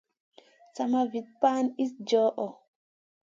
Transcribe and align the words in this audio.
Sama 0.75 1.01
Vit 1.11 1.27
pana 1.41 1.69
iss 1.83 1.93
djoho. 2.07 2.47